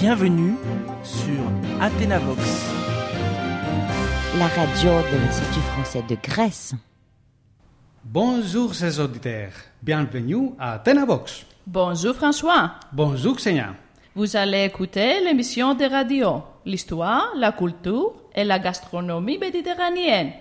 [0.00, 0.54] Bienvenue
[1.02, 1.40] sur
[1.80, 2.40] Athénavox.
[4.38, 6.74] la radio de l'Institut français de Grèce.
[8.04, 9.52] Bonjour, chers auditeurs.
[9.82, 11.46] Bienvenue à Athénavox.
[11.66, 12.74] Bonjour François.
[12.92, 13.74] Bonjour, Xenia.
[14.14, 20.32] Vous allez écouter l'émission de radio L'histoire, la culture et la gastronomie méditerranéenne.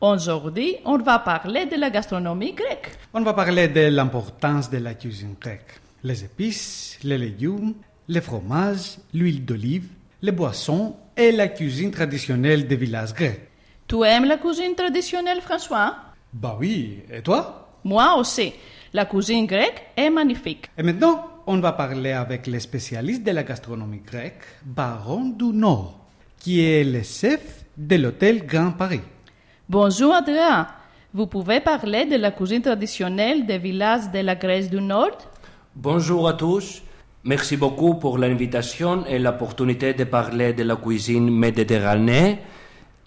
[0.00, 2.92] Aujourd'hui, on va parler de la gastronomie grecque.
[3.12, 5.80] On va parler de l'importance de la cuisine grecque.
[6.02, 7.74] Les épices, les légumes,
[8.08, 9.88] les fromages, l'huile d'olive,
[10.20, 13.48] les boissons et la cuisine traditionnelle des villages grecs.
[13.86, 15.96] Tu aimes la cuisine traditionnelle, François?
[16.32, 17.68] Bah oui, et toi?
[17.84, 18.52] Moi aussi.
[18.92, 20.70] La cuisine grecque est magnifique.
[20.76, 25.98] Et maintenant, on va parler avec le spécialiste de la gastronomie grecque, Baron du Nord,
[26.38, 29.00] qui est le chef de l'hôtel Grand Paris.
[29.68, 30.68] Bonjour Andrea.
[31.14, 35.18] Vous pouvez parler de la cuisine traditionnelle des villages de la Grèce du Nord?
[35.74, 36.82] Bonjour à tous.
[37.24, 42.38] Merci beaucoup pour l'invitation et l'opportunité de parler de la cuisine méditerranéenne.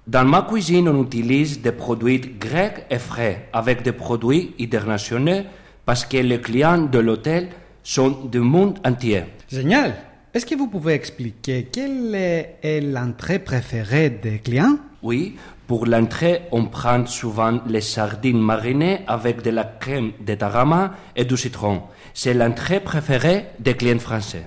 [0.07, 5.41] Dans ma cuisine, on utilise des produits grecs et frais avec des produits internationaux
[5.85, 7.49] parce que les clients de l'hôtel
[7.83, 9.23] sont du monde entier.
[9.51, 9.95] Génial
[10.35, 14.77] Est-ce que vous pouvez expliquer quelle est l'entrée préférée des clients?
[15.01, 20.91] Oui, pour l'entrée, on prend souvent les sardines marinées avec de la crème de tarama
[21.15, 21.83] et du citron.
[22.13, 24.45] C'est l'entrée préférée des clients français.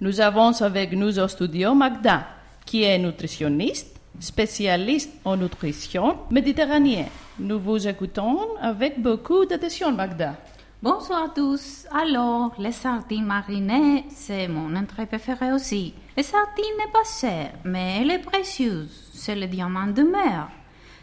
[0.00, 2.26] Nous avons avec nous au studio Magda,
[2.64, 7.08] qui est nutritionniste, spécialiste en nutrition méditerranéenne.
[7.38, 10.36] Nous vous écoutons avec beaucoup d'attention, Magda.
[10.82, 11.86] Bonsoir à tous.
[11.90, 15.94] Alors, les sardines marinées, c'est mon entrée préférée aussi.
[16.14, 19.10] Les sardines n'est pas chère, mais elle est précieuse.
[19.14, 20.48] C'est le diamant de mer.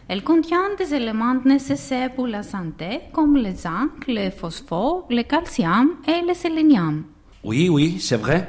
[0.08, 5.96] Elle contient des éléments nécessaires pour la santé, comme le zinc, le phosphore, le calcium
[6.08, 7.06] et le sélénium.
[7.44, 8.48] Oui, oui, c'est vrai.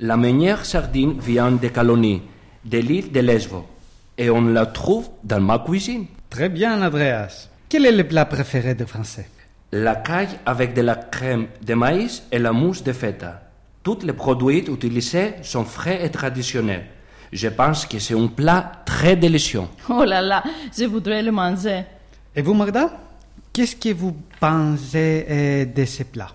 [0.00, 2.20] La meilleure sardine vient de Calonie,
[2.62, 3.64] de l'île de Lesbos.
[4.18, 6.04] Et on la trouve dans ma cuisine.
[6.28, 7.48] Très bien, Andreas.
[7.66, 9.30] Quel est le plat préféré des Français?
[9.72, 13.42] La caille avec de la crème de maïs et la mousse de feta.
[13.82, 16.86] Tous les produits utilisés sont frais et traditionnels.
[17.32, 19.62] Je pense que c'est un plat très délicieux.
[19.88, 20.44] Oh là là,
[20.76, 21.82] je voudrais le manger.
[22.34, 22.90] Et vous, Magda
[23.52, 26.28] Qu'est-ce que vous pensez euh, de ce plat?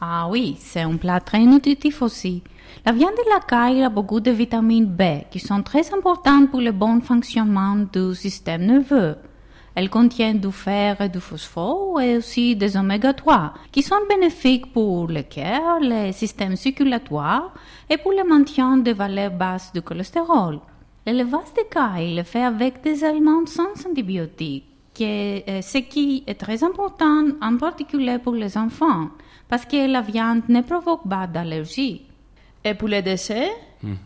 [0.00, 2.42] Ah oui, c'est un plat très nutritif aussi.
[2.84, 6.60] La viande de la caille a beaucoup de vitamines B qui sont très importantes pour
[6.60, 9.16] le bon fonctionnement du système nerveux.
[9.74, 14.72] Elle contient du fer et du phosphore et aussi des oméga 3 qui sont bénéfiques
[14.72, 17.52] pour le cœur, le système circulatoire
[17.90, 20.60] et pour le maintien des valeurs basses du cholestérol.
[21.06, 24.64] L'élevage de caille le fait avec des aliments sans antibiotiques,
[25.00, 29.08] euh, ce qui est très important en particulier pour les enfants
[29.48, 32.06] parce que la viande ne provoque pas d'allergie.
[32.64, 33.50] Et pour les desserts,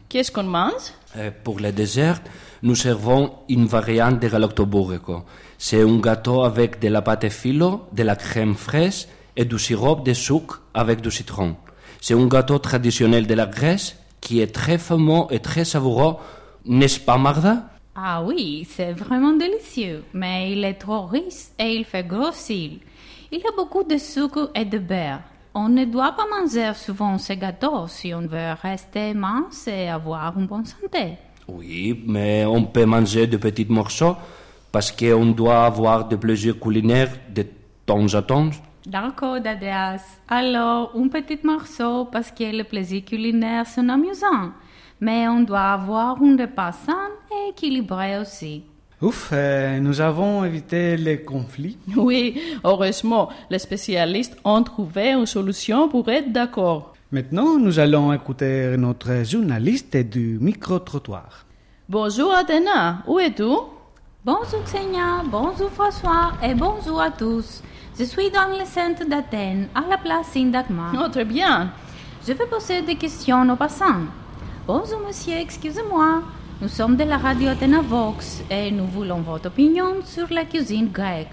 [0.08, 0.92] qu'est-ce qu'on mange?
[1.16, 2.20] Euh, pour le dessert,
[2.62, 5.24] nous servons une variante de galactobourrico.
[5.56, 9.96] C'est un gâteau avec de la pâte filo, de la crème fraîche et du sirop
[9.96, 11.56] de sucre avec du citron.
[12.00, 16.16] C'est un gâteau traditionnel de la Grèce qui est très fameux et très savoureux,
[16.64, 21.84] n'est-ce pas, Marda Ah oui, c'est vraiment délicieux, mais il est trop riche et il
[21.84, 22.72] fait grossir.
[23.30, 25.20] Il y a beaucoup de sucre et de beurre.
[25.54, 30.38] On ne doit pas manger souvent ces gâteaux si on veut rester mince et avoir
[30.38, 31.16] une bonne santé.
[31.48, 34.16] Oui, mais on peut manger de petits morceaux
[34.70, 37.46] parce qu'on doit avoir de plaisir culinaire de
[37.86, 38.50] temps à temps.
[38.86, 40.02] D'accord, Dadeas.
[40.28, 44.52] Alors, un petit morceau parce que les plaisirs culinaires sont amusants.
[45.00, 48.64] Mais on doit avoir un repas sain et équilibré aussi.
[49.00, 51.78] Ouf, euh, nous avons évité les conflits.
[51.96, 56.94] Oui, heureusement, les spécialistes ont trouvé une solution pour être d'accord.
[57.10, 61.46] Maintenant, nous allons écouter notre journaliste du micro-trottoir.
[61.88, 63.44] Bonjour Athéna, où es-tu?
[64.22, 67.62] Bonjour Xenia, bonjour François et bonjour à tous.
[67.98, 70.92] Je suis dans le centre d'Athènes, à la place Syntagma.
[71.02, 71.72] Oh, très bien.
[72.26, 74.04] Je vais poser des questions aux passants.
[74.66, 76.24] Bonjour monsieur, excusez-moi.
[76.60, 80.90] Nous sommes de la radio Athéna Vox et nous voulons votre opinion sur la cuisine
[80.90, 81.30] grecque.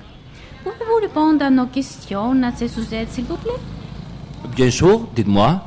[0.63, 3.74] Pouvez-vous répondre à nos questions à ce sujet, s'il vous plaît?
[4.53, 5.61] Bien sûr, dites-moi.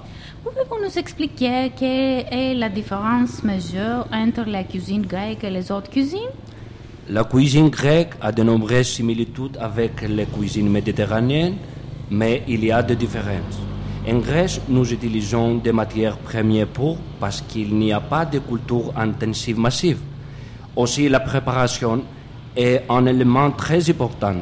[0.44, 5.90] Pouvez-vous nous expliquer quelle est la différence majeure entre la cuisine grecque et les autres
[5.90, 6.30] cuisines?
[7.08, 11.56] La cuisine grecque a de nombreuses similitudes avec la cuisine méditerranéenne,
[12.10, 13.58] mais il y a des différences.
[14.06, 18.92] En Grèce, nous utilisons des matières premières pour parce qu'il n'y a pas de culture
[18.96, 19.98] intensive massive.
[20.76, 22.02] Aussi, la préparation
[22.56, 24.36] est un élément très important.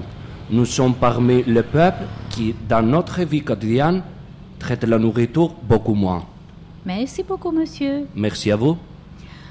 [0.50, 4.02] Nous sommes parmi les peuples qui, dans notre vie quotidienne,
[4.58, 6.24] traitent la nourriture beaucoup moins.
[6.84, 8.06] Merci beaucoup, monsieur.
[8.14, 8.76] Merci à vous.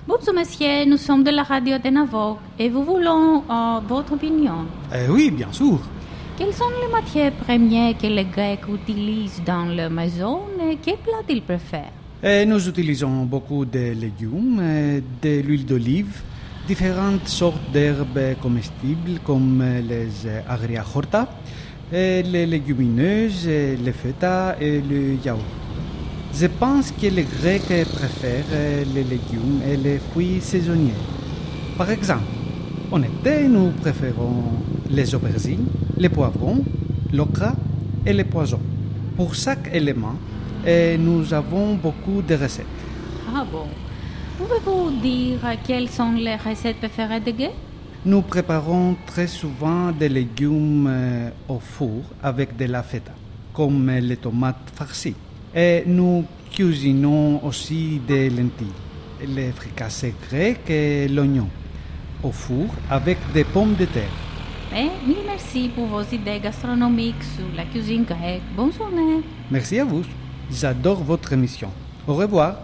[0.07, 0.85] Bonjour, monsieur.
[0.85, 4.65] Nous sommes de la radio Athénavoc et nous voulons euh, votre opinion.
[4.93, 5.79] Eh oui, bien sûr.
[6.37, 11.23] Quelles sont les matières premières que les Grecs utilisent dans leur maison et quel plat
[11.27, 11.91] ils préfèrent?
[12.21, 16.21] Et nous utilisons beaucoup de légumes, euh, de l'huile d'olive,
[16.67, 21.27] différentes sortes d'herbes comestibles comme les euh, agria horta,
[21.91, 25.41] les légumineuses, et les feta et le yaourt.
[26.33, 30.99] Je pense que les Grecs préfèrent euh, les légumes et les fruits saisonniers.
[31.77, 32.23] Par exemple,
[32.91, 34.43] en été, nous préférons
[34.89, 35.67] les aubergines,
[35.97, 36.63] les poivrons,
[37.13, 37.53] l'ocra
[38.05, 38.59] et les poisons.
[39.15, 40.15] Pour chaque élément,
[40.65, 42.65] et nous avons beaucoup de recettes.
[43.33, 43.67] Ah bon
[44.37, 47.64] Pouvez-vous dire quelles sont les recettes préférées des Grecs?
[48.07, 53.13] Nous préparons très souvent des légumes euh, au four avec de la feta,
[53.51, 55.15] comme les tomates farcies.
[55.55, 58.67] Et nous cuisinons aussi des lentilles,
[59.27, 61.47] les fricassés grecs et l'oignon,
[62.21, 64.13] au four avec des pommes de terre.
[64.71, 68.43] Eh, mille merci pour vos idées gastronomiques sur la cuisine grecque.
[68.55, 69.23] Bonne journée.
[69.49, 70.03] Merci à vous.
[70.51, 71.71] J'adore votre émission.
[72.07, 72.57] Au revoir.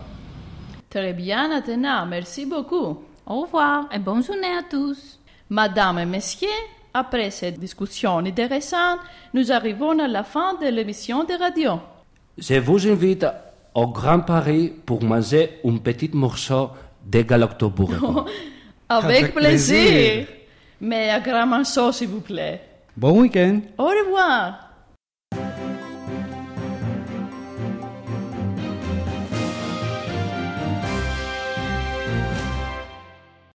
[0.87, 2.99] Très bien, Athéna, merci beaucoup.
[3.25, 5.20] Au revoir et bonne journée à tous.
[5.51, 6.47] Madame et messieurs,
[6.93, 8.99] après cette discussion intéressante,
[9.33, 11.73] nous arrivons à la fin de l'émission de radio.
[12.37, 13.25] Je vous invite
[13.75, 16.69] au Grand Paris pour manger un petit morceau
[17.05, 18.25] de galactobourreau.
[18.89, 19.87] Avec, Avec plaisir.
[19.87, 20.27] plaisir.
[20.79, 22.61] Mais à grand morceau, s'il vous plaît.
[22.95, 23.59] Bon week-end.
[23.77, 24.70] Au revoir.